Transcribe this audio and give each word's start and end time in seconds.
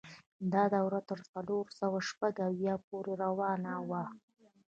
دا 0.53 0.63
دوره 0.75 0.99
تر 1.09 1.19
څلور 1.31 1.65
سوه 1.79 1.99
شپږ 2.09 2.33
اویا 2.47 2.75
پورې 2.87 3.13
روانه 3.23 3.73
وه. 3.89 4.03